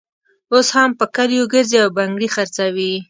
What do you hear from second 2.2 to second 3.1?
خرڅوي.